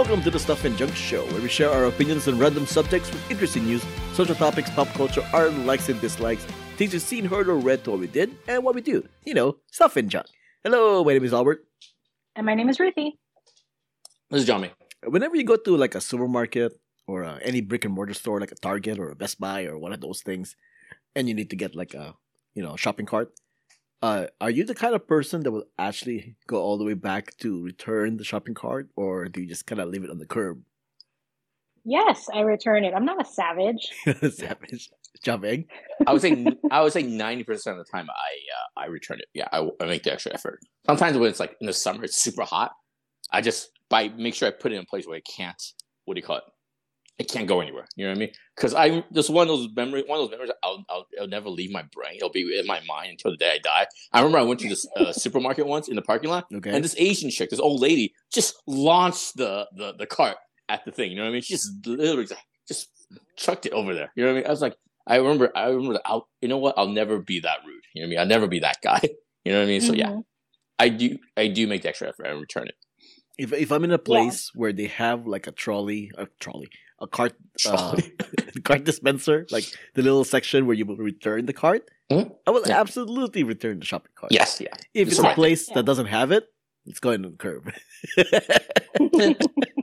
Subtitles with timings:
[0.00, 3.10] Welcome to the Stuff and Junk Show, where we share our opinions on random subjects
[3.10, 6.42] with interesting news, social topics, pop culture, our likes and dislikes,
[6.78, 9.06] things we've seen, heard, or read to what we did, and what we do.
[9.26, 10.24] You know, stuff and junk.
[10.64, 11.66] Hello, my name is Albert.
[12.34, 13.18] And my name is Ruthie.
[14.30, 14.70] This is Jiaming.
[15.04, 18.52] Whenever you go to like a supermarket or uh, any brick and mortar store, like
[18.52, 20.56] a Target or a Best Buy or one of those things,
[21.14, 22.14] and you need to get like a
[22.54, 23.34] you know shopping cart,
[24.02, 27.36] uh, are you the kind of person that will actually go all the way back
[27.38, 30.26] to return the shopping cart, or do you just kind of leave it on the
[30.26, 30.62] curb?
[31.84, 32.92] Yes, I return it.
[32.94, 33.90] I'm not a savage.
[34.34, 34.90] Savage,
[35.22, 35.66] jumping.
[36.06, 39.18] I would say I would say ninety percent of the time I uh, I return
[39.18, 39.26] it.
[39.32, 40.60] Yeah, I, I make the extra effort.
[40.86, 42.72] Sometimes when it's like in the summer, it's super hot.
[43.32, 45.62] I just by make sure I put it in a place where it can't.
[46.04, 46.44] What do you call it?
[47.20, 47.86] It can't go anywhere.
[47.96, 48.30] You know what I mean?
[48.56, 50.04] Because I just one of those memories.
[50.06, 50.52] One of those memories.
[50.64, 52.14] I'll, I'll it'll never leave my brain.
[52.16, 53.86] It'll be in my mind until the day I die.
[54.12, 56.70] I remember I went to this uh, supermarket once in the parking lot, Okay.
[56.70, 60.38] and this Asian chick, this old lady, just launched the the the cart
[60.70, 61.10] at the thing.
[61.10, 61.42] You know what I mean?
[61.42, 62.88] She just literally just, just
[63.36, 64.10] chucked it over there.
[64.16, 64.46] You know what I mean?
[64.46, 65.92] I was like, I remember, I remember.
[65.94, 66.74] that I'll, you know what?
[66.78, 67.82] I'll never be that rude.
[67.94, 68.18] You know what I mean?
[68.20, 69.00] I'll never be that guy.
[69.44, 69.80] You know what I mean?
[69.80, 70.24] So yeah, Mhm.
[70.78, 72.74] I do, I do make the extra effort and return it.
[73.38, 76.68] If if I'm in a place where they have like a trolley, a trolley,
[77.00, 77.32] a cart,
[77.66, 77.96] uh,
[78.64, 82.34] cart dispenser, like the little section where you will return the cart, Mhm.
[82.46, 82.80] I will Yeah.
[82.80, 84.32] absolutely return the shopping cart.
[84.32, 84.74] Yes, yeah.
[84.94, 85.74] If It's it's a place Yeah.
[85.76, 86.44] that doesn't have it,
[86.86, 87.70] it's going on the curb.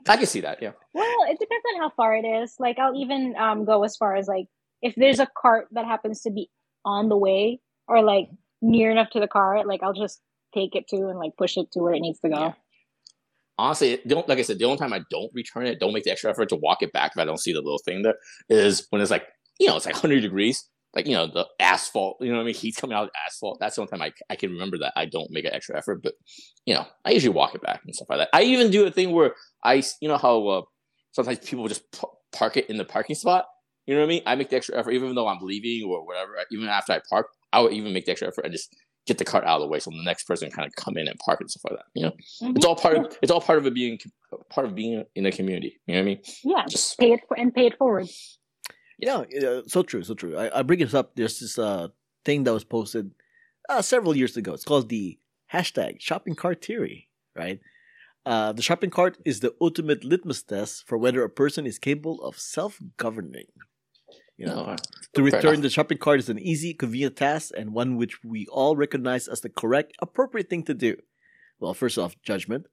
[0.08, 0.62] I can see that.
[0.62, 0.72] Yeah.
[0.94, 2.56] well, it depends on how far it is.
[2.60, 4.48] Like, I'll even um, go as far as like
[4.82, 6.50] if there's a cart that happens to be
[6.86, 8.30] on the way or like
[8.62, 10.22] near enough to the cart, like I'll just
[10.54, 12.40] take it to and like push it to where it needs to go.
[12.40, 12.54] Yeah.
[13.58, 14.60] Honestly, don't like I said.
[14.60, 16.94] The only time I don't return it, don't make the extra effort to walk it
[16.94, 18.16] back if I don't see the little thing there,
[18.50, 19.28] is when it's like
[19.60, 20.64] you know it's like 100 degrees,
[20.96, 22.18] like you know the asphalt.
[22.22, 22.56] You know what I mean?
[22.56, 23.58] Heat's coming out of asphalt.
[23.60, 26.04] That's the only time I, I can remember that I don't make an extra effort.
[26.04, 26.14] But
[26.66, 28.30] you know, I usually walk it back and stuff like that.
[28.34, 30.62] I even do a thing where I, you know how uh,
[31.12, 33.46] sometimes people just p- park it in the parking spot.
[33.88, 34.22] You know what I mean?
[34.26, 36.34] I make the extra effort even though I'm leaving or whatever.
[36.52, 38.70] Even after I park, I would even make the extra effort and just
[39.08, 40.98] get the cart out of the way so the next person can kind of come
[40.98, 41.86] in and park and stuff like that.
[41.94, 42.56] You know, Mhm.
[42.58, 43.98] it's all part of it's all part of it being
[44.50, 45.80] part of being in a community.
[45.86, 46.22] You know what I mean?
[46.44, 48.08] Yeah, Just pay it for, and pay it forward.
[49.00, 49.23] yeah,
[49.67, 50.38] so true, so true.
[50.38, 51.16] I, I bring this up.
[51.16, 51.88] There's this uh,
[52.26, 53.12] thing that was posted
[53.70, 54.54] uh, several years ago.
[54.54, 55.17] It's called the
[55.54, 57.60] hashtag shopping cart theory, right?
[58.26, 62.22] Uh, the shopping cart is the ultimate litmus test for whether a person is capable
[62.22, 63.46] of self-governing.
[64.37, 64.77] You know, uh,
[65.15, 68.75] To return the shopping cart is an easy, convenient task and one which we all
[68.75, 70.95] recognize as the correct, appropriate thing to do.
[71.59, 72.67] Well, first off, judgment.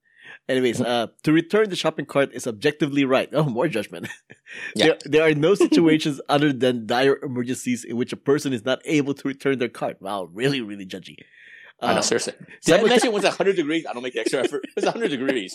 [0.49, 0.91] Anyways, Mm-hmm.
[0.91, 3.29] uh, to return the shopping cart is objectively right.
[3.33, 4.09] Oh, more judgment.
[4.75, 4.87] Yeah.
[4.87, 8.81] there, there are no situations other than dire emergencies in which a person is not
[8.85, 9.97] able to return their cart.
[10.01, 11.17] Wow, really, really judgy.
[11.81, 12.33] I know Uh, seriously.
[12.35, 13.85] simulta- Did I mention when it's 100 degrees?
[13.87, 14.65] I don't make the extra effort.
[14.77, 15.55] It's 100 degrees.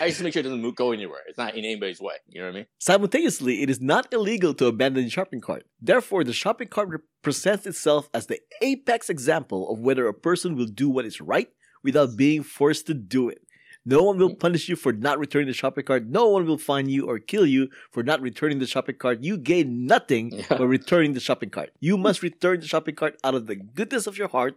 [0.00, 1.20] I just make sure it doesn't move, go anywhere.
[1.28, 2.14] It's not in anybody's way.
[2.28, 2.66] You know what I mean?
[2.78, 5.66] Simultaneously, it is not illegal to abandon the shopping cart.
[5.80, 10.66] Therefore, the shopping cart represents itself as the apex example of whether a person will
[10.82, 11.48] do what is right
[11.82, 13.38] without being forced to do it.
[13.86, 16.06] No one will punish you for not returning the shopping cart.
[16.06, 19.22] No one will fine you or kill you for not returning the shopping cart.
[19.22, 20.56] You gain nothing Yeah.
[20.58, 21.70] by returning the shopping cart.
[21.80, 24.56] You must return the shopping cart out of the goodness of your heart.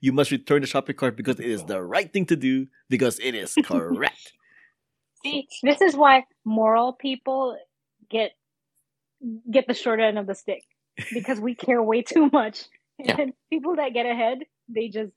[0.00, 3.18] You must return the shopping cart because it is the right thing to do, because
[3.20, 4.32] it is correct.
[5.22, 7.56] See, this is why moral people
[8.10, 8.32] get
[9.50, 10.64] get the short end of the stick
[11.12, 12.64] because we care way too much.
[13.02, 13.16] Yeah.
[13.18, 15.12] And people that get ahead, they just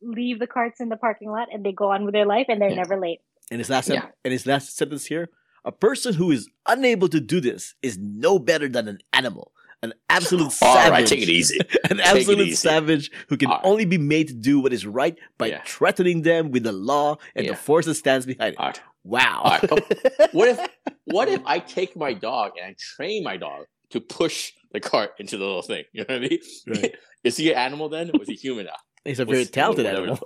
[0.00, 2.58] leave the carts in the parking lot and they go on with their life and
[2.58, 2.76] they're Yeah.
[2.76, 3.20] never late.
[3.50, 4.06] And his last Yeah.
[4.24, 5.28] and his last sentence here:
[5.62, 9.52] a person who is unable to do this is no better than an animal,
[9.82, 10.90] an absolute savage.
[10.90, 11.58] right, take it easy.
[11.90, 12.56] An absolute easy.
[12.56, 13.64] savage who can All right.
[13.64, 15.62] only be made to do what is right by Yeah.
[15.64, 17.56] threatening them with the law and the Yeah.
[17.56, 18.58] force that stands behind it.
[18.58, 18.80] All right.
[19.04, 19.40] Wow.
[19.44, 19.70] All right.
[20.32, 20.58] What if
[21.04, 25.10] what if I take my dog and I train my dog to push the cart
[25.18, 25.84] into the little thing?
[25.92, 26.38] You know what I mean?
[26.66, 26.94] Right.
[27.24, 28.10] Is he an animal then?
[28.14, 28.72] Or is he human now?
[29.04, 30.18] He's a very What's- talented animal.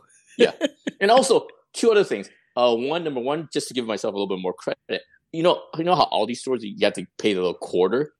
[1.00, 2.28] And also two other things.
[2.56, 5.02] Uh, one number one, just to give myself a little bit more credit.
[5.32, 8.12] You know, you know how all these stores you have to pay the little quarter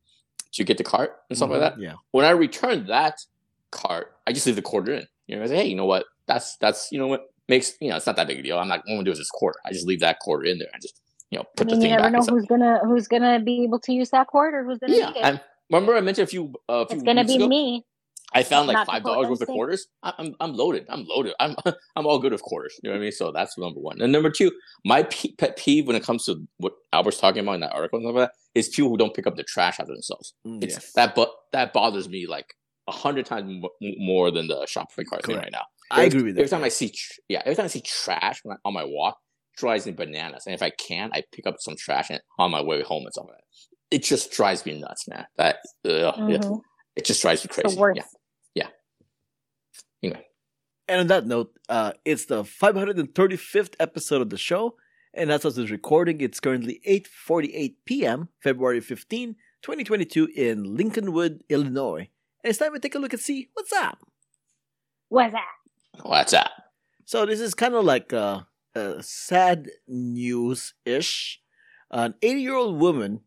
[0.52, 1.78] to get the cart and stuff like that.
[1.78, 1.94] Yeah.
[2.10, 3.19] When I return that
[3.70, 5.06] cart, I just leave the quarter in.
[5.26, 6.04] You know, I say, hey, you know what?
[6.26, 8.58] That's that's you know what makes you know it's not that big a deal.
[8.58, 9.58] I'm not What I'm gonna do is this quarter.
[9.66, 11.00] I just leave that quarter in there and just
[11.31, 12.12] you know I put mean, the you thing never back.
[12.12, 12.34] know and stuff.
[12.34, 14.60] who's gonna who's gonna be able to use that quarter.
[14.60, 15.25] or who's gonna Yeah, need it.
[15.25, 15.40] and
[15.70, 17.84] remember I mentioned a few uh, a few It's gonna weeks be ago, me.
[18.34, 19.87] I found like five dollars worth of quarters.
[20.02, 20.87] I, I'm I'm loaded.
[20.88, 21.34] I'm loaded.
[21.40, 21.55] I'm
[21.96, 22.75] I'm all good with quarters.
[22.82, 23.12] You know what I mean?
[23.12, 24.00] So that's number one.
[24.00, 24.50] And number two,
[24.84, 28.06] my pet peeve when it comes to what Albert's talking about in that article and
[28.06, 30.34] stuff like that is people who don't pick up the trash after themselves.
[30.46, 30.93] Mm, It's yes.
[30.93, 32.46] that but that bothers me like
[32.88, 35.64] a hundred times mo- more than the shopping cart thing right now.
[35.90, 36.40] I agree with that.
[36.40, 38.85] Every time I see, tr- yeah, every time I see trash when I, on my
[38.85, 39.19] walk,
[39.58, 40.44] drives me bananas.
[40.46, 43.12] And if I can, I pick up some trash and on my way home and
[43.12, 43.96] stuff like that.
[43.96, 45.26] It just drives me nuts, man.
[45.37, 46.38] That ugh, yeah.
[46.38, 46.61] Mhm.
[46.96, 47.75] it just drives me crazy.
[47.75, 47.99] The worst.
[47.99, 48.05] Yeah.
[50.92, 51.00] Yeah.
[51.00, 54.76] Anyway, And on that note, uh, it's the 535th episode of the show,
[55.14, 62.08] and as of this recording, it's currently 8:48 p.m., February 15, 2022, in Lincolnwood, Illinois.
[62.44, 63.98] And it's time to take a look and see what's up.
[65.08, 65.42] What's up?
[66.02, 66.50] what's up?
[67.04, 71.40] So this is kind of like a, a sad news ish.
[71.90, 73.20] An 80 year old woman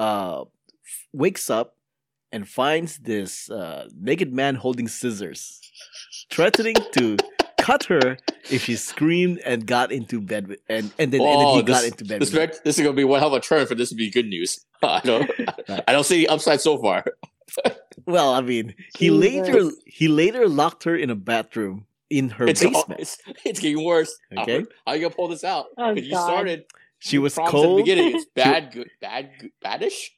[0.00, 1.76] uh, f- wakes up
[2.30, 5.60] and finds this uh, naked man holding scissors,
[6.30, 7.16] threatening to
[7.58, 8.16] cut her
[8.50, 11.62] if she screamed and got into bed with, and and then, and then Oh, he
[11.62, 13.74] got into bed This, with this is gonna be one hell of a turn for
[13.74, 14.64] this to be good news.
[14.82, 15.30] I don't,
[15.68, 15.84] Right.
[15.88, 17.04] I don't see the upside so far.
[18.06, 19.18] Well, I mean, he Jesus.
[19.20, 23.00] later he later locked her in a bathroom in her It's, basement.
[23.00, 24.14] it's it's getting worse.
[24.36, 24.64] Okay.
[24.86, 25.66] how you gonna pull this out?
[25.76, 26.64] Oh, Because you started.
[27.00, 27.78] She was prompts at cold.
[27.78, 28.16] the beginning.
[28.16, 30.10] It's bad, good, bad, good, baddish.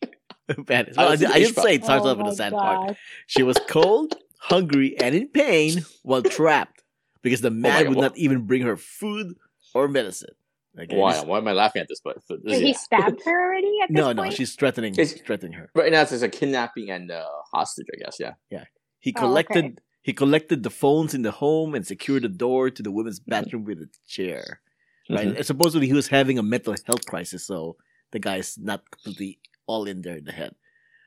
[0.67, 0.93] Bad.
[0.97, 2.53] I Well, I, I didn't say it starts oh off in oh, my a sad
[2.53, 2.97] part.
[3.27, 6.83] She was cold, hungry, and in pain while trapped
[7.23, 9.37] because the man God, would what- not even bring her food
[9.75, 10.35] or medicine.
[10.79, 11.15] Okay, Why?
[11.15, 12.01] this- Why am I laughing at this?
[12.03, 14.35] But but this, Wait, he stabbed her already at this No, no, point?
[14.35, 15.71] she's threatening, It's- threatening her.
[15.75, 17.87] right now it's just a kidnapping and uh, hostage.
[17.95, 18.17] I guess.
[18.21, 18.35] Yeah.
[18.51, 18.65] Yeah.
[19.01, 19.75] He Oh, collected, okay.
[20.03, 23.65] he collected the phones in the home and secured the door to the women's bathroom
[23.65, 24.61] with a chair.
[25.09, 25.45] Right, Mhm.
[25.45, 27.77] supposedly he was having a mental health crisis, so
[28.13, 30.55] the guy's not completely all in there in the head.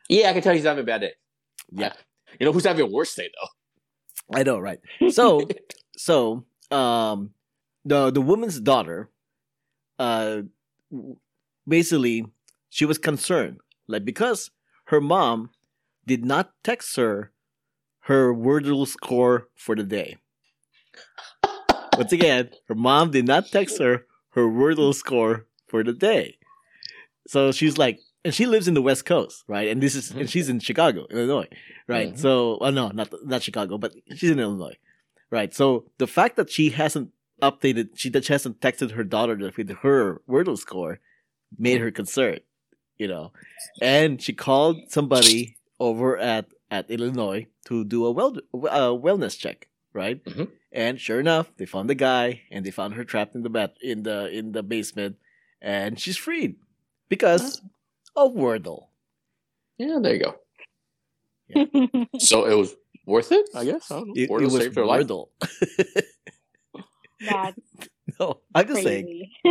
[0.10, 1.14] Yeah, I can tell he's having a bad day.
[1.72, 1.94] Yeah.
[2.40, 4.38] You know who's having a worse day though?
[4.38, 4.80] I know, right?
[5.10, 5.48] So,
[5.98, 7.32] so um,
[7.86, 9.10] the the woman's daughter,
[10.00, 10.44] uh,
[11.68, 12.26] basically,
[12.70, 14.52] she was concerned, like because
[14.86, 15.52] her mom
[16.06, 17.32] did not text her
[18.02, 20.18] her Wordle score for the day.
[21.98, 26.38] Once again, her mom did not text her her Wordle score for the day.
[27.28, 29.68] So she's like, and she lives in the West Coast, right?
[29.68, 31.48] And this is, and she's in Chicago, Illinois,
[31.88, 32.14] right?
[32.14, 32.18] Mhm.
[32.18, 34.78] So, well, no, not not Chicago, but she's in Illinois,
[35.30, 35.54] right?
[35.54, 37.12] So the fact that she hasn't
[37.42, 41.00] updated, she that she hasn't texted her daughter with her Wordle score,
[41.58, 42.42] made her concerned,
[42.98, 43.32] you know,
[43.82, 49.68] and she called somebody over at at Illinois to do a well uh, wellness check,
[49.94, 50.24] right?
[50.24, 50.50] Mhm.
[50.72, 53.76] And sure enough, they found the guy, and they found her trapped in the bat
[53.82, 55.18] in the in the basement,
[55.62, 56.56] and she's freed
[57.10, 57.62] because
[58.16, 58.88] of Wordle.
[59.78, 60.36] Yeah, there you go.
[62.20, 62.76] So it was
[63.06, 63.92] worth it, I guess.
[63.92, 64.14] I don't know.
[64.16, 65.08] It, it Wordle was saved her life.
[65.08, 65.30] Wordle.
[67.20, 67.60] That's
[68.20, 69.30] no, I'm just saying.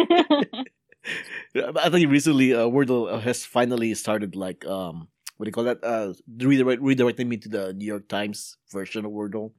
[1.56, 5.82] I think recently uh, Wordle has finally started like um what do you call that?
[5.82, 9.52] Uh, redirect redirecting me to the New York Times version of Wordle.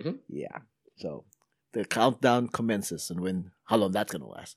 [0.00, 0.18] Mhm.
[0.28, 0.58] Yeah.
[0.96, 1.24] So
[1.72, 4.56] the countdown commences, and when how long that's gonna last.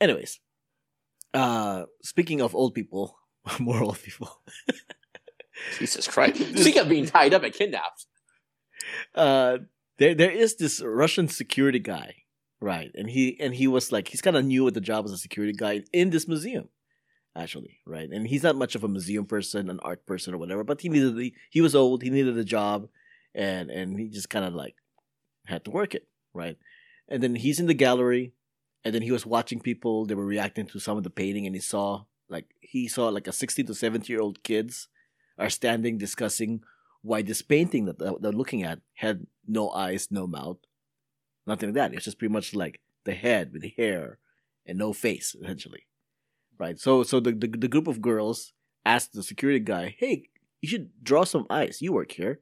[0.00, 0.40] Anyways,
[1.36, 3.18] uh, speaking of old people,
[3.60, 4.30] more old people.
[5.78, 6.36] Jesus Christ.
[6.58, 8.06] Speaking of being tied up and kidnapped.
[9.14, 9.58] uh
[9.98, 12.14] there there is this Russian security guy,
[12.60, 12.90] right?
[12.94, 15.18] And he and he was like he's kind of new at the job as a
[15.18, 16.68] security guy in this museum,
[17.34, 18.08] actually, right?
[18.10, 20.88] And he's not much of a museum person, an art person or whatever, but he
[20.88, 22.88] needed the, he was old, he needed a job,
[23.34, 24.76] and and he just kind of like
[25.46, 26.56] had to work it, right?
[27.08, 28.34] And then he's in the gallery,
[28.86, 30.06] and then he was watching people.
[30.06, 33.26] They were reacting to some of the painting, and he saw like he saw like
[33.26, 34.86] a sixty to seventy year old kids
[35.36, 36.62] are standing discussing
[37.02, 40.58] why this painting that they're looking at had no eyes, no mouth,
[41.48, 41.94] nothing like that.
[41.94, 44.18] It's just pretty much like the head with the hair
[44.64, 45.88] and no face, essentially.
[46.56, 46.78] Right.
[46.78, 48.52] So so the, the the group of girls
[48.84, 50.28] asked the security guy, "Hey,
[50.60, 51.82] you should draw some eyes.
[51.82, 52.38] You work here."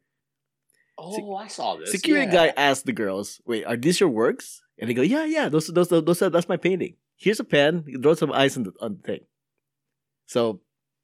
[0.99, 1.91] Oh, I saw this.
[1.91, 2.49] security yeah.
[2.49, 5.49] guy asked the girls, "Wait, are these your works?" And they go, "Yeah, yeah.
[5.49, 6.97] Those those those, those are, that's my painting.
[7.17, 7.85] Here's a pen.
[7.87, 9.21] You draw some eyes on the on the thing."
[10.27, 10.61] So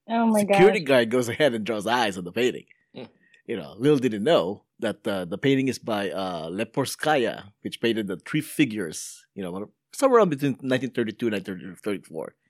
[0.09, 0.55] oh my god.
[0.55, 2.67] security guy goes ahead and draws eyes on the painting.
[2.95, 3.05] Hmm.
[3.47, 7.81] You know, little did he know that uh, the painting is by uh, Leporskaya, which
[7.81, 9.25] painted the three figures.
[9.35, 12.35] You know, somewhere around between 1932 and 1934.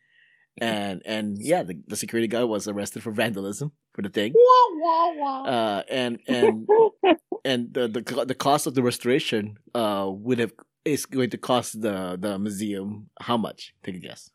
[0.61, 4.35] And and yeah, the, the security guy was arrested for vandalism for the thing.
[4.35, 5.43] Wah, wah, wah.
[5.45, 6.69] Uh, and and
[7.45, 10.53] and the, the the cost of the restoration uh would have
[10.85, 13.75] is going to cost the the museum how much?
[13.83, 14.31] Take a guess.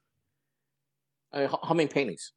[1.34, 2.32] I mean, how, how many paintings?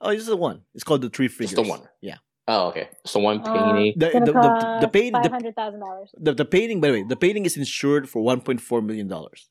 [0.00, 0.62] Oh, this is the one.
[0.74, 1.50] It's called the three figures.
[1.52, 1.82] Just the one.
[2.00, 2.16] Yeah.
[2.48, 2.88] Oh, okay.
[3.06, 3.94] So one Uh, painting.
[3.96, 6.10] The the, the, the cost paint five the, hundred thousand dollars.
[6.18, 9.48] the the painting by the way the painting is insured for 1.4 million dollars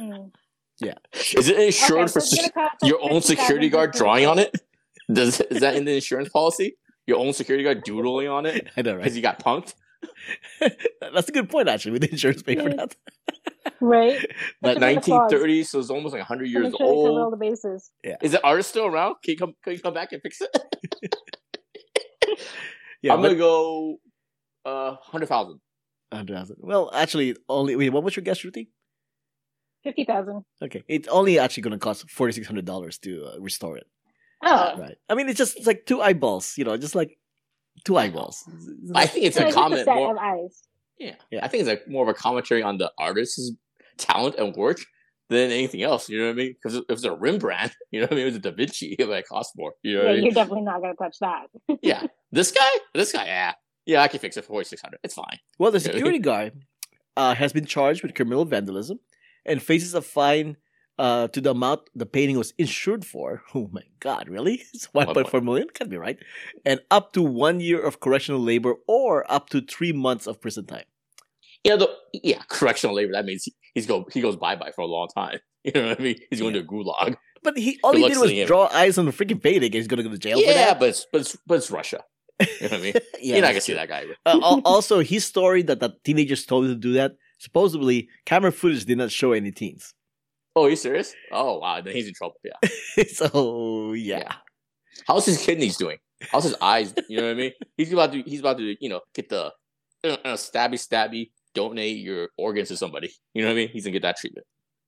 [0.00, 0.30] Mm.
[1.36, 4.54] Is it insured Okay, for so sec- like your own security guard drawing on it?
[5.12, 6.76] Does is that in the insurance policy?
[7.06, 8.98] Your own security guard doodling on it i know right?
[8.98, 9.74] because right he got punked.
[11.12, 12.76] that's a good point actually would the insurance pay for Yeah.
[12.86, 12.96] that
[13.80, 14.18] right?
[14.60, 17.32] But Like 1930, so it's almost like 100 years sure they cover all old.
[17.32, 17.90] the bases.
[18.22, 19.16] Is the artist still around?
[19.22, 19.54] Can you come?
[19.62, 20.50] Can you come back and fix it?
[23.02, 23.96] yeah, I'm but, gonna go
[24.64, 25.60] uh hundred thousand.
[26.10, 26.56] 100,000.
[26.60, 27.90] Well, actually, only wait.
[27.90, 28.70] What was your guess, Ruthie?
[29.84, 30.42] Fifty thousand.
[30.62, 33.86] Okay, it's only actually going to cost forty six hundred dollars to uh, restore it.
[34.42, 34.96] Oh, Right.
[35.10, 36.54] I mean, it's just it's like two eyeballs.
[36.56, 37.17] You know, just like
[37.84, 38.44] two eyeballs.
[38.94, 40.12] I think it's so a it's just a comment set more.
[40.12, 40.62] of eyes.
[40.98, 41.14] Yeah.
[41.30, 41.44] Yeah.
[41.44, 43.52] I think it's like more of a commentary on the artist's
[43.96, 44.78] talent and work
[45.28, 46.08] than anything else.
[46.08, 46.54] You know what I mean?
[46.62, 48.92] Because if it's a Rembrandt, you know what I mean, it was a Da Vinci,
[48.98, 49.74] it might cost more.
[49.82, 50.24] You know what Yeah, I mean?
[50.24, 51.46] you're definitely not gonna touch that.
[51.82, 52.06] yeah.
[52.32, 53.52] This guy, this guy, yeah,
[53.86, 55.00] yeah, I can fix it for forty six hundred.
[55.04, 55.38] It's fine.
[55.58, 56.52] Well, the security guard
[57.16, 58.98] uh, has been charged with criminal vandalism
[59.46, 60.56] and faces a fine
[60.98, 63.42] uh, to the amount the painting was insured for.
[63.54, 64.62] Oh my God, really?
[64.74, 65.68] It's 1.4 million?
[65.74, 66.18] Can't be right.
[66.64, 70.66] And up to one year of correctional labor or up to three months of prison
[70.66, 70.84] time.
[71.64, 73.12] Yeah, the, yeah, correctional labor.
[73.12, 75.38] That means he, he's go he goes bye bye for a long time.
[75.64, 76.16] You know what I mean?
[76.30, 77.16] He's going to gulag.
[77.42, 78.46] But he all he did was him.
[78.46, 79.64] draw eyes on the freaking painting.
[79.64, 80.80] and He's gonna go to jail for Yeah, that.
[80.80, 82.04] but it's, but it's but it's Russia.
[82.40, 82.94] You know what I mean?
[83.20, 84.04] yeah, You're not gonna see that guy.
[84.24, 87.16] Uh, also, his story that the teenagers told him to do that.
[87.38, 89.94] Supposedly, camera footage did not show any teens.
[90.58, 91.14] Oh, are you serious?
[91.30, 92.34] Oh wow, then he's in trouble.
[92.42, 93.04] Yeah.
[93.12, 94.18] so yeah.
[94.18, 94.32] Yeah.
[95.06, 95.98] How's his kidneys doing?
[96.32, 96.92] How's his eyes?
[97.08, 97.52] You know what I mean?
[97.76, 99.52] He's about to he's about to you know get the
[100.02, 103.12] uh, uh, stabby stabby donate your organs to somebody.
[103.34, 103.68] You know what I mean?
[103.68, 104.46] He's gonna get that treatment.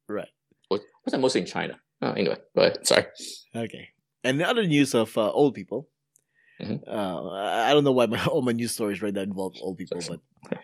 [0.09, 0.27] Right.
[0.67, 1.79] What, what's that mostly in China?
[2.03, 2.85] Oh, anyway, go ahead.
[2.85, 3.05] Sorry.
[3.55, 3.89] Okay.
[4.25, 5.89] And the other news of uh, old people.
[6.61, 6.83] Mhm.
[6.87, 10.01] Uh, I don't know why my, all my news stories right now involve old people,
[10.09, 10.19] but
[10.51, 10.59] yeah.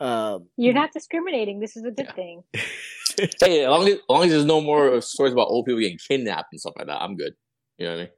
[0.00, 1.60] Um, You're not discriminating.
[1.60, 2.12] This is a good Yeah.
[2.14, 2.42] thing.
[3.38, 5.98] Hey, as long as, as long as there's no more stories about old people getting
[5.98, 7.34] kidnapped and stuff like that, I'm good.
[7.76, 8.10] You know what I mean?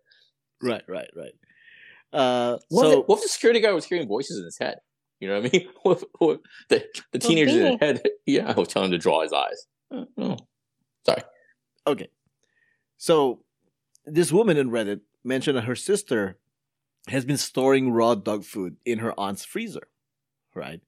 [0.70, 1.32] right, right, right.
[2.12, 4.58] Uh, What, if, so the, what if the security guard was hearing voices in his
[4.60, 4.76] head?
[5.18, 5.68] You know what I mean?
[5.82, 8.98] What what if the the teenagers in his head, yeah, I was telling him to
[8.98, 9.66] draw his eyes.
[10.18, 10.36] Oh.
[11.04, 11.22] Sorry.
[11.86, 12.08] okay,
[12.98, 13.42] so
[14.06, 16.38] this woman in Reddit mentioned that her sister
[17.08, 19.88] has been storing raw dog food in her aunt's freezer.
[20.54, 20.80] Right.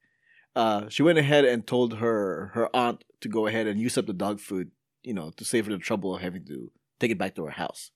[0.56, 4.06] Uh, she went ahead and told her her aunt to go ahead and use up
[4.06, 4.70] the dog food,
[5.02, 6.70] you know, to save her the trouble of having to
[7.00, 7.90] take it back to her house.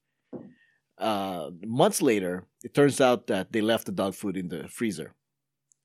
[0.98, 5.14] Uh, months later, it turns out that they left the dog food in the freezer,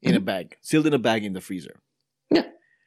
[0.02, 1.80] in a bag, sealed in a bag in the freezer.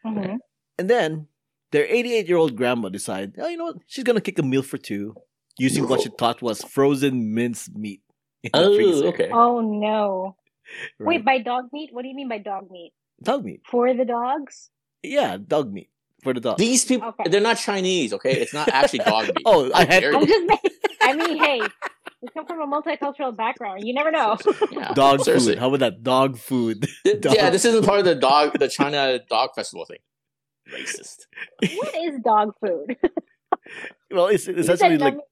[0.05, 0.39] Mhm.
[0.79, 1.29] And then
[1.71, 3.77] their 88 year old grandma decided, oh, you know what?
[3.87, 5.15] She's going to kick a meal for two
[5.59, 8.03] using what she thought was frozen minced meat.
[8.43, 9.31] in the Oh, freezer, okay.
[9.33, 10.37] Oh no!
[10.99, 11.07] right?
[11.19, 11.91] Wait, by dog meat?
[11.93, 12.93] What do you mean by dog meat?
[13.23, 13.63] Dog meat.
[13.71, 14.71] For the dogs?
[15.03, 15.91] Yeah, dog meat
[16.23, 16.59] for the dogs.
[16.59, 17.29] These people, Okay.
[17.31, 18.33] they're not Chinese, okay?
[18.41, 19.37] It's not actually dog meat.
[19.47, 20.47] Oh, I had I'm just.
[20.47, 20.57] ma-
[21.03, 21.61] I mean, hey,
[22.21, 23.85] we come from a multicultural background.
[23.87, 24.37] You never know.
[24.73, 25.53] Yeah, dog seriously.
[25.53, 25.61] food.
[25.61, 26.03] How about that?
[26.03, 26.89] Dog food.
[27.21, 27.35] Dog.
[27.35, 29.99] Yeah, this isn't part of the dog, the China dog festival thing.
[30.73, 31.27] Racist.
[31.77, 32.97] what is dog food?
[34.11, 35.15] well, it's, it's essentially like.
[35.15, 35.23] meat.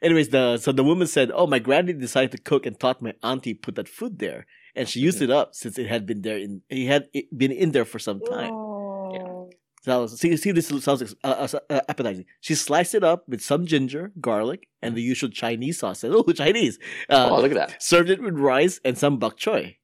[0.00, 3.14] Anyways, the so the woman said, "Oh, my granny decided to cook and thought my
[3.24, 4.46] auntie put that food there,
[4.76, 7.72] and she used it up since it had been there in he had been in
[7.72, 9.50] there for some time." Oh.
[9.82, 12.26] So see, see this sounds uh, uh, uh, appetizing.
[12.42, 16.04] She sliced it up with some ginger, garlic, and the usual Chinese sauce.
[16.08, 16.78] Oh, Chinese!
[17.08, 17.82] Uh, oh, look at that.
[17.82, 19.76] served it with rice and some bok choy,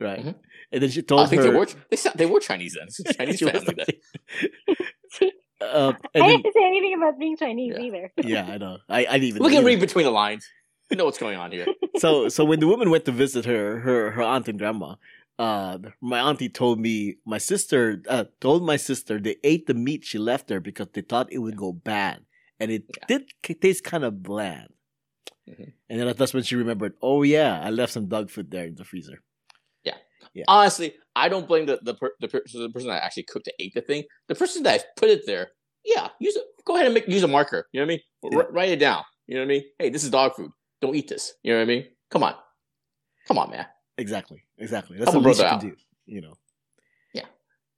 [0.00, 0.24] right?
[0.24, 0.34] Mhm.
[0.72, 2.86] And then she I told think her, they were they, sa- they were Chinese then.
[2.88, 5.26] It's a Chinese family then.
[5.60, 7.82] uh, I and then, didn't say anything about being Chinese Yeah.
[7.84, 8.12] either.
[8.24, 8.78] yeah, I know.
[8.88, 9.42] I, I didn't even.
[9.42, 10.48] We can read between the lines.
[10.92, 11.66] We know what's going on here.
[11.96, 14.96] so so when the woman went to visit her her her aunt and grandma,
[15.38, 20.04] uh, my auntie told me my sister uh, told my sister they ate the meat
[20.04, 22.20] she left there because they thought it would go bad,
[22.60, 23.06] and it Yeah.
[23.08, 24.68] did taste kind of bland.
[25.48, 25.72] Mhm.
[25.88, 26.92] And then that's when she remembered.
[27.02, 29.18] Oh yeah, I left some dog food there in the freezer.
[29.84, 29.96] Yeah,
[30.34, 30.44] yeah.
[30.46, 33.56] honestly, I don't blame the the, per, the, per, the person that actually cooked and
[33.58, 34.04] ate the thing.
[34.28, 35.48] The person that put it there,
[35.84, 36.44] yeah, use it.
[36.64, 37.66] Go ahead and make, use a marker.
[37.72, 38.32] You know what I mean?
[38.32, 38.38] Yeah.
[38.46, 39.02] R- write it down.
[39.26, 39.64] You know what I mean?
[39.80, 40.50] Hey, this is dog food.
[40.82, 41.32] Don't eat this.
[41.42, 41.86] You know what I mean?
[42.10, 42.34] Come on,
[43.26, 43.64] come on, man.
[43.96, 44.98] Exactly, exactly.
[44.98, 45.76] That's what the a least you brother can out.
[45.76, 45.82] do.
[46.12, 46.34] You know.
[47.14, 47.24] Yeah.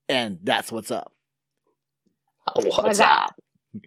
[0.08, 1.12] And that's what's up.
[2.54, 3.34] What's What's up?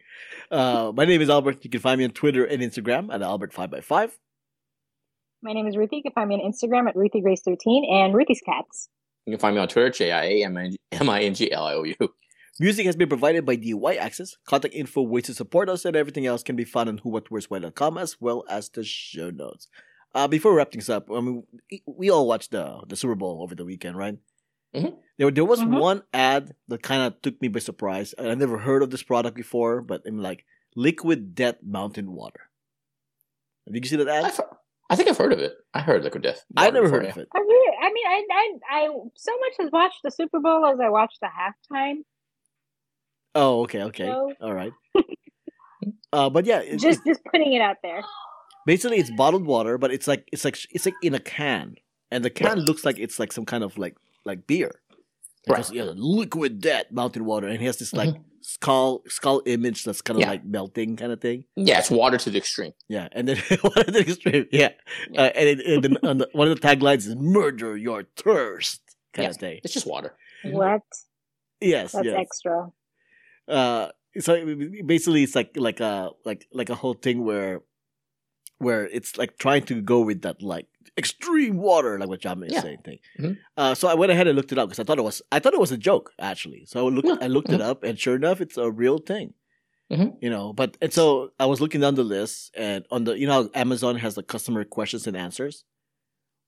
[0.49, 1.61] Uh, my name is Albert.
[1.63, 4.11] You can find me on Twitter and Instagram at Albert5x5.
[5.41, 5.97] My name is Ruthie.
[5.97, 8.87] You can find me on Instagram at RuthieGrace13 and Ruthie's Cats.
[9.25, 10.57] You can find me on Twitter, J I A M
[11.09, 11.95] I N G L I O U.
[12.59, 14.35] Music has been provided by the Access.
[14.47, 18.19] Contact info, ways to support us, and everything else can be found on whowhatwhereswhy.com as
[18.19, 19.67] well as the show notes.
[20.15, 21.43] Uh, before we wrap things up, I mean,
[21.85, 24.17] we all watched the the Super Bowl over the weekend, right?
[24.75, 24.97] Mhm.
[25.17, 25.79] There, there was Mhm.
[25.79, 28.15] one ad that kind of took me by surprise.
[28.17, 30.45] I never heard of this product before, but I'm like
[30.75, 32.49] Liquid Death Mountain Water.
[33.71, 34.25] Did you see that ad?
[34.25, 34.41] I've,
[34.89, 35.53] I think I've heard of it.
[35.73, 36.43] I heard Liquid Death.
[36.55, 37.27] I never heard of it.
[37.35, 40.79] I really, I mean, I, I, I so much as watched the Super Bowl as
[40.79, 42.03] I watched the halftime.
[43.39, 44.71] Oh, okay, okay, So- all right.
[46.13, 48.01] Uh, but yeah, it, Just it- just putting it out there.
[48.65, 51.75] basically it's bottled water, but it's like it's like it's like in a can,
[52.11, 52.57] and the can Right.
[52.57, 54.71] looks like it's like some kind of like like beer.
[55.47, 55.57] Right.
[55.57, 58.21] Because, yeah, liquid death mountain water, and he has this like Mm-hmm.
[58.41, 60.31] skull skull image that's kind of Yeah.
[60.31, 61.43] like melting kind of thing.
[61.55, 62.73] Yeah, it's water to the extreme.
[62.89, 64.69] Yeah, and then one of the extreme, yeah,
[65.11, 65.21] Yeah.
[65.21, 68.81] Uh, and, it, and then on the, one of the taglines is "Murder your thirst"
[69.13, 69.29] kind Yeah.
[69.31, 69.59] of thing.
[69.63, 70.15] It's just water.
[70.43, 70.81] What?
[71.61, 72.15] Yes, That's yes.
[72.17, 72.69] extra.
[73.47, 73.89] Uh
[74.19, 74.31] so
[74.85, 77.61] basically it's like like a like like a whole thing where
[78.59, 80.65] where it's like trying to go with that like
[80.97, 82.61] extreme water like what Jam is Yeah.
[82.61, 82.99] saying thing.
[83.19, 83.37] Mhm.
[83.55, 85.39] Uh, so I went ahead and looked it up because I thought it was I
[85.39, 86.65] thought it was a joke actually.
[86.65, 87.17] So I looked Yeah.
[87.21, 89.33] I looked it up and sure enough it's a real thing.
[89.91, 90.17] Mhm.
[90.21, 93.27] You know, but and so I was looking down the list and on the you
[93.27, 95.63] know Amazon has the customer questions and answers.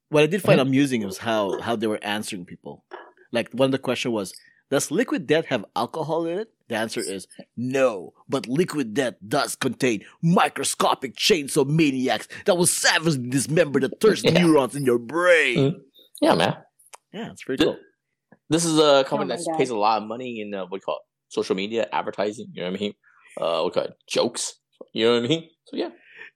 [0.10, 2.84] What I did find amusing was how how they were answering people.
[3.32, 4.34] Like one of the question was,
[4.72, 9.56] "Does liquid death have alcohol in it?" The answer is no, but liquid death does
[9.56, 14.42] contain microscopic chains of maniacs that will savagely dismember the thirst Yeah.
[14.44, 15.58] neurons in your brain.
[15.58, 15.80] Mm.
[16.22, 16.58] Yeah, man.
[17.12, 17.84] Yeah, it's pretty Th- cool.
[18.50, 19.58] This is a company my that God.
[19.58, 21.02] pays a lot of money in uh, what do you call it?
[21.32, 22.48] social media advertising.
[22.54, 22.94] You know what I mean?
[23.40, 23.98] Uh, what do you call it?
[24.08, 24.54] Jokes.
[24.94, 25.50] You know what I mean?
[25.66, 25.90] So yeah,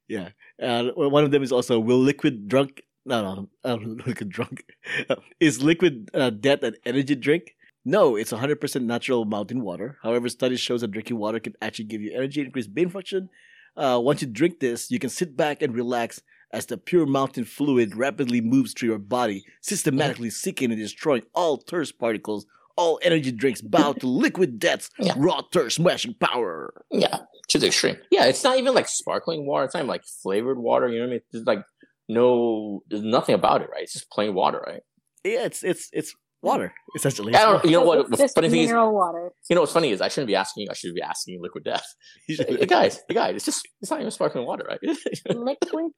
[0.07, 0.29] Yeah,
[0.61, 2.81] uh, one of them is also will liquid drunk.
[3.05, 3.75] No, no,
[4.05, 4.63] liquid drunk.
[5.39, 7.55] is liquid uh, death an energy drink?
[7.85, 9.97] No, it's 100% natural mountain water.
[10.03, 13.29] However, studies shows that drinking water can actually give you energy, increase brain function.
[13.75, 16.21] Uh, once you drink this, you can sit back and relax
[16.53, 21.57] as the pure mountain fluid rapidly moves through your body, systematically seeking and destroying all
[21.57, 22.45] thirst particles.
[22.77, 25.13] All energy drinks bow to liquid death's Yeah.
[25.17, 26.73] raw thirst smashing power.
[26.91, 27.97] yeah, to the extreme.
[28.11, 29.65] Yeah, it's not even like sparkling water.
[29.65, 30.87] It's not even like flavored water.
[30.87, 31.21] You know what I mean?
[31.31, 31.63] There's like
[32.09, 33.83] no, there's nothing about it, right?
[33.83, 34.81] It's just plain water, right?
[35.23, 37.33] Yeah, it's it's it's water essentially.
[37.33, 37.63] I don't.
[37.65, 38.09] You know what?
[38.11, 39.31] The just funny thing is, water.
[39.49, 40.67] you know what's funny is I shouldn't be asking.
[40.69, 41.85] I should be asking liquid death.
[42.27, 44.79] You hey, guys, hey guys, it's just it's not even sparkling water, right?
[45.29, 45.91] Liquid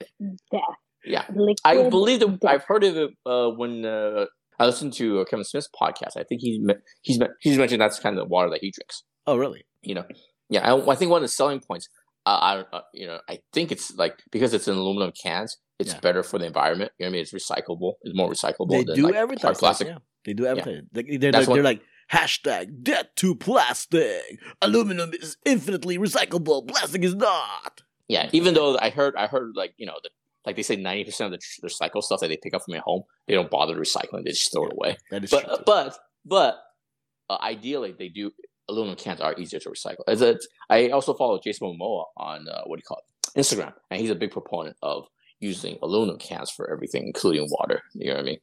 [0.51, 0.61] death.
[1.05, 2.51] yeah, Liquid I believe that death.
[2.51, 4.25] I've heard of it uh, when uh,
[4.59, 6.15] I listened to uh, Kevin Smith's podcast.
[6.17, 6.59] I think he's
[7.01, 9.03] he's he's mentioned that's kind of the water that he drinks.
[9.27, 9.65] oh, really?
[9.81, 10.05] You know,
[10.49, 10.61] yeah.
[10.73, 11.87] I, I think one of the selling points,
[12.25, 15.93] uh, I uh, you know, I think it's like because it's in aluminum cans, it's
[15.93, 15.99] Yeah.
[15.99, 16.91] better for the environment.
[16.97, 17.21] You know what I mean?
[17.21, 17.93] It's recyclable.
[18.01, 19.41] It's more recyclable They than do like hard advertise.
[19.57, 19.87] that, plastic.
[19.89, 20.75] Yeah, they do everything.
[20.75, 20.85] it.
[20.93, 24.39] Like, they're, like, they're like hashtag death to plastic.
[24.61, 26.67] Aluminum is infinitely recyclable.
[26.67, 27.81] Plastic is not.
[28.07, 30.09] Yeah, even though I heard, I heard like you know, the,
[30.45, 32.75] like they say, ninety percent of the tr- recycle stuff that they pick up from
[32.75, 34.97] at home, they don't bother recycling; they just throw it away.
[35.11, 35.39] That is true.
[35.43, 35.63] But too.
[35.65, 36.63] but but
[37.29, 38.31] uh, ideally, they do.
[38.67, 40.01] Aluminum cans are easier to recycle.
[40.07, 40.39] As a,
[40.71, 44.09] I also follow Jason Momoa on uh, what do you call it, Instagram, and he's
[44.09, 45.07] a big proponent of
[45.39, 47.81] using aluminum cans for everything, including water.
[47.93, 48.39] You know what I mean?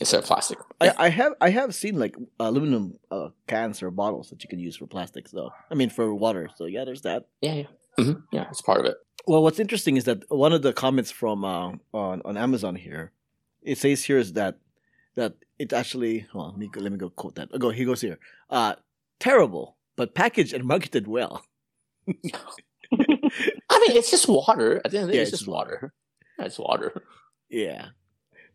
[0.00, 0.58] Instead of plastic.
[0.80, 4.60] I, I have I have seen like aluminum uh, cans or bottles that you can
[4.60, 5.50] use for plastics though.
[5.70, 6.48] I mean for water.
[6.56, 7.26] So yeah, there's that.
[7.40, 7.66] Yeah, yeah,
[7.98, 8.46] hmm yeah.
[8.50, 8.96] It's part of it.
[9.26, 13.10] Well, what's interesting is that one of the comments from uh, on on Amazon here,
[13.62, 14.58] it says here is that
[15.16, 16.26] that it actually.
[16.32, 17.50] Well, let me go, let me go quote that.
[17.58, 18.18] Go he goes here.
[18.48, 18.76] Uh,
[19.18, 21.44] terrible, but packaged and marketed well.
[22.92, 24.80] I mean, it's just water.
[24.84, 25.92] At the end of the day, Yeah, it's it's just water.
[26.38, 27.02] Yeah, it's water.
[27.50, 27.86] Yeah,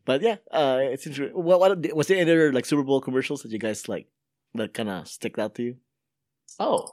[0.06, 1.36] but yeah, uh, it's interesting.
[1.36, 4.08] What, what was there any other like Super Bowl commercials that you guys like
[4.56, 5.76] that kind of stick out to you?
[6.60, 6.88] Oh,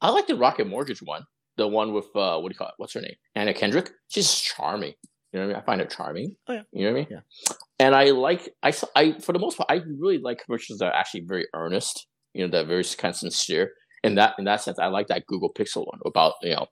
[0.00, 1.24] I like the Rocket Mortgage one.
[1.56, 2.74] The one with uh, what do you call it?
[2.78, 3.14] What's her name?
[3.34, 3.90] Anna Kendrick.
[4.08, 4.94] She's charming.
[5.32, 5.62] You know what I mean?
[5.62, 6.36] I find her charming.
[6.48, 6.62] Oh, yeah.
[6.72, 7.06] You know what I mean?
[7.10, 7.52] Yeah.
[7.78, 10.94] And I like I I for the most part I really like commercials that are
[10.94, 12.06] actually very earnest.
[12.34, 13.72] You know, that are very kind of sincere.
[14.04, 16.66] In that in that sense, I like that Google Pixel one about you know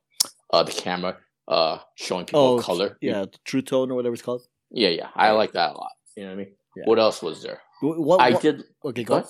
[0.53, 1.16] uh, the camera
[1.48, 2.96] uh, showing people Oh, color.
[3.00, 4.42] Yeah, True Tone or whatever it's called.
[4.70, 5.09] Yeah, yeah.
[5.14, 5.92] I like that a lot.
[6.16, 6.54] You know what I mean?
[6.76, 6.85] Yeah.
[6.87, 7.61] What else was there?
[7.80, 9.16] Wh- What, I did Okay, go.
[9.16, 9.28] what?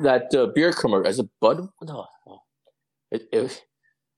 [0.00, 1.68] That uh, beer commercial as a Bud.
[1.82, 2.38] No, no.
[3.10, 3.62] It, it,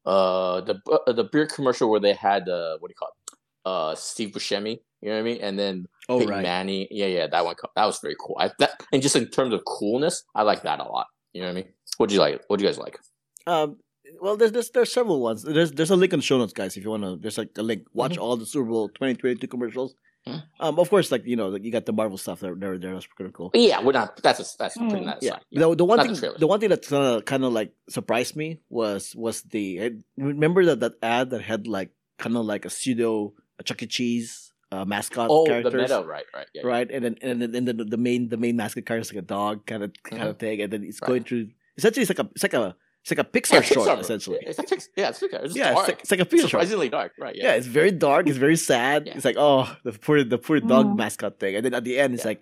[0.07, 3.39] uh, the uh, the beer commercial where they had uh, what do you call it?
[3.65, 4.79] Uh, Steve Buscemi.
[5.03, 5.39] You know what I mean?
[5.43, 6.43] And then Oh Peyton right.
[6.43, 6.87] Manning.
[6.91, 7.57] Yeah, yeah, that one.
[7.77, 8.37] That was very cool.
[8.41, 11.07] I, that and just in terms of coolness, I like that a lot.
[11.33, 11.69] You know what I mean?
[11.99, 12.43] What do you like?
[12.49, 12.99] What do you guys like?
[13.47, 13.79] Um,
[14.21, 15.43] well, there's, there's there's several ones.
[15.43, 16.77] There's there's a link in the show notes, guys.
[16.77, 17.87] If you wanna, there's like a link.
[17.93, 18.23] Watch Mhm.
[18.23, 19.95] all the Super Bowl 2022 commercials.
[20.27, 20.43] Mhm.
[20.61, 22.55] Um, of course, like you know, like you got the Marvel stuff there.
[22.55, 22.95] There, there.
[22.95, 23.51] That's pretty cool.
[23.55, 24.17] Yeah, we're not.
[24.23, 25.05] That's a, that's Mm.
[25.05, 25.31] that Yeah.
[25.33, 25.41] aside.
[25.51, 25.61] Yeah.
[25.69, 27.73] The, the one Not thing, the the one thing that kind of kind of like
[27.91, 32.47] surprised me was was the eh, remember that that ad that had like kind of
[32.47, 33.87] like a pseudo a Chuck E.
[33.87, 35.73] Cheese uh, mascot Oh, characters.
[35.73, 36.69] the meta, right, right, yeah, yeah.
[36.69, 36.91] right?
[36.91, 39.27] And then and then and then the main the main mascot character is like a
[39.27, 41.09] dog kind of kind of thing, and then it's Right.
[41.09, 41.49] going through.
[41.77, 44.01] Essentially, it's like a it's like a it's like a Pixar Yeah, short, Pixar.
[44.01, 44.39] essentially.
[44.41, 45.45] It's like Pix- yeah, it's Pixar.
[45.45, 45.79] It's yeah, dark.
[45.79, 46.51] it's like, it's like a Pixar short.
[46.51, 47.37] surprisingly dark, right?
[47.37, 47.53] Yeah.
[47.53, 48.27] it's very dark.
[48.27, 49.07] It's very sad.
[49.07, 49.15] Yeah.
[49.17, 50.97] It's like oh, the poor the poor dog Mm.
[50.97, 52.29] mascot thing, and then at the end, it's Yeah.
[52.31, 52.41] like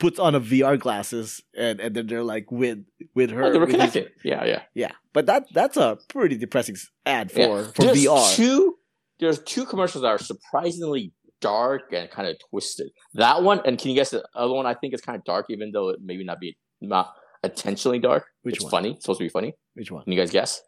[0.00, 2.78] puts on a VR glasses and and then they're like with
[3.14, 3.44] with her.
[3.44, 4.12] Oh, they were with his- connected.
[4.24, 4.62] Yeah, yeah.
[4.74, 7.62] yeah, but that that's a pretty depressing ad for Yeah.
[7.74, 8.34] for there's VR.
[8.34, 8.78] Two,
[9.20, 12.90] there's two commercials that are surprisingly dark and kind of twisted.
[13.14, 14.64] That one, and can you guess the other one?
[14.66, 17.14] I think is kind of dark, even though it maybe not be not
[17.44, 18.26] intentionally dark.
[18.42, 18.70] Which it's one?
[18.70, 18.90] funny.
[18.92, 19.54] It's supposed to be funny.
[19.74, 20.04] Which one?
[20.04, 20.60] Can you guys guess?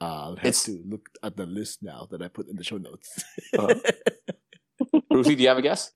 [0.00, 2.78] I'll have It's- to look at the list now that I put in the show
[2.78, 3.08] notes.
[3.58, 3.74] Uh-huh.
[5.10, 5.92] Ruthie, do you have a guess?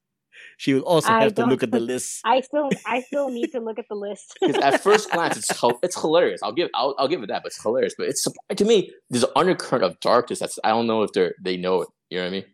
[0.57, 2.21] she will also I have to look at the list.
[2.25, 4.37] I still I still need to look at the list.
[4.41, 5.51] Because at first glance, it's
[5.83, 6.43] it's hilarious.
[6.43, 7.95] I'll give I'll, I'll give it that, but it's hilarious.
[7.97, 10.39] But it's surp- to me, there's an undercurrent of darkness.
[10.41, 11.89] That's I don't know if they're they know it.
[12.11, 12.45] You know what I mean?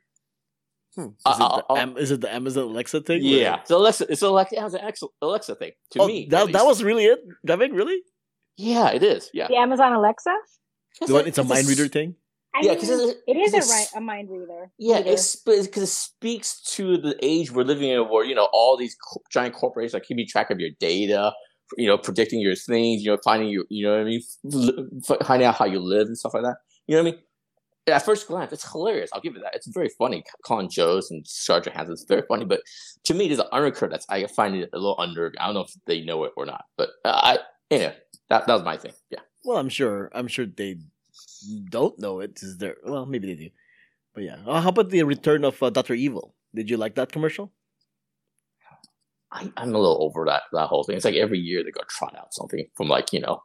[0.96, 1.02] Hmm.
[1.02, 3.20] Is, Uh, it the, uh, uh, is it the Amazon Alexa thing?
[3.22, 4.06] Yeah, Where- it's Alexa.
[4.12, 4.56] It's Alexa.
[4.56, 5.72] It has an Alexa, Alexa thing.
[5.92, 7.72] To Oh, me, that, that was really it, Devin.
[7.72, 8.00] Really?
[8.56, 9.30] yeah, it is.
[9.32, 10.34] Yeah, The Amazon Alexa.
[11.06, 12.16] The one, it's a mind reader thing.
[12.52, 14.72] I Yeah, mean, 'cause it's- it is a, 'cause ri- a mind reader.
[14.76, 15.10] Yeah, reader.
[15.10, 18.96] it's because it speaks to the age we're living in, where you know all these
[18.96, 21.32] co- giant corporations are keeping track of your data,
[21.78, 25.46] you know, predicting your things, you know, finding you, you know what I mean, finding
[25.46, 26.56] out how you live and stuff like that.
[26.88, 27.22] You know what I mean?
[27.86, 29.10] At first glance, it's hilarious.
[29.12, 29.54] I'll give it that.
[29.54, 30.22] It's very funny.
[30.44, 31.94] Colin Jost and Scarlett Johansson.
[31.94, 32.60] It's very funny, but
[33.04, 35.32] to me, there's an undercurrent that's I find it a little under.
[35.40, 37.38] I don't know if they know it or not, but uh, I
[37.70, 37.96] anyway,
[38.28, 38.92] that that was my thing.
[39.10, 39.20] Yeah.
[39.44, 40.10] Well, I'm sure.
[40.14, 40.76] I'm sure they
[41.70, 42.38] don't know it.
[42.42, 42.76] Is there?
[42.84, 43.50] Well, maybe they do.
[44.14, 44.36] But yeah.
[44.46, 46.34] Uh, how about the return of uh, Doctor Evil?
[46.54, 47.52] Did you like that commercial?
[49.32, 50.96] I, I'm a little over that that whole thing.
[50.96, 53.42] It's like every year they go trot out something from like you know,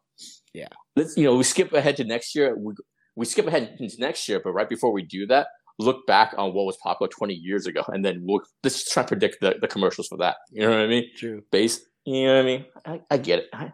[0.53, 0.69] Yeah.
[0.95, 2.55] Let's you know we skip ahead to next year.
[2.57, 2.73] We
[3.15, 5.47] we skip ahead into next year, but right before we do that,
[5.79, 9.07] look back on what was popular 20 years ago, and then we'll let's try to
[9.07, 10.37] predict the, the commercials for that.
[10.51, 11.09] You know what I mean?
[11.15, 11.43] True.
[11.51, 12.65] Based You know what I mean?
[12.85, 13.45] I, I get it.
[13.53, 13.71] I,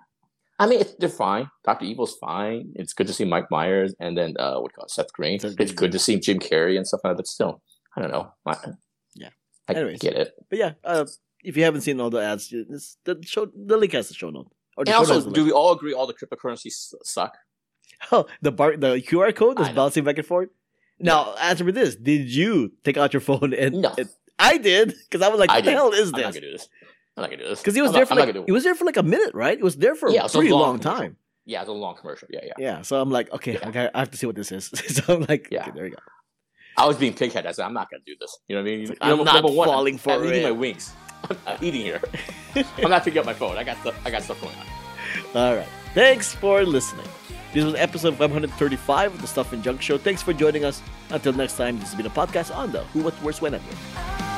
[0.60, 1.50] I mean, it's, they're fine.
[1.64, 2.72] Doctor Evil's fine.
[2.76, 5.40] It's good to see Mike Myers and then uh, what call it, Seth Green.
[5.40, 7.18] Seth it's good to see Jim Carrey and stuff like that.
[7.18, 7.64] But still,
[7.98, 8.32] I don't know.
[8.46, 8.58] I,
[9.16, 9.30] Yeah.
[9.68, 10.00] I Anyways.
[10.00, 10.34] get it.
[10.50, 10.74] But yeah.
[10.84, 11.06] Uh,
[11.44, 14.52] if you haven't seen all the ads, the show the link has the show note.
[14.78, 17.36] Or And also, notes has the do we all agree all the cryptocurrencies suck?
[18.12, 20.50] Oh, the bar, the QR code is bouncing back and forth.
[21.00, 23.82] Now, answer me this: Did you take out your phone and?
[23.82, 23.94] No.
[23.98, 24.10] and-
[24.40, 25.78] I did because I was like, I "What the did.
[25.78, 26.68] hell is this?" I'm not gonna do this.
[27.16, 28.52] I'm not gonna do this Because he was I'm there not- for I'm like he
[28.52, 29.56] was there for like a minute, right?
[29.58, 31.18] It was there for Yeah, a it was a pretty long long time.
[31.46, 32.28] Yeah, it's a long commercial.
[32.32, 32.54] Yeah, yeah.
[32.58, 33.68] Yeah, so I'm like, okay, Yeah.
[33.68, 34.66] I, got, I have to see what this is.
[34.88, 35.62] so I'm like, Yeah.
[35.64, 35.98] okay, there you go.
[36.78, 37.46] I was being pighead.
[37.46, 38.36] I said, I'm not gonna do this.
[38.48, 38.88] You know what I mean?
[38.90, 40.94] like, You know, I'm not one, falling I'm, for I'm eating my wings.
[41.46, 42.02] I'm eating here.
[42.78, 43.58] I'm not picking up my phone.
[43.58, 43.96] I got stuff.
[44.06, 44.66] I got stuff going on.
[45.44, 47.06] All right, thanks for listening.
[47.54, 49.98] This was episode 535 of the Stuff and Junk Show.
[49.98, 50.82] Thanks for joining us.
[51.10, 54.31] Until next time, this has been a podcast on the Who What Where's Why Network.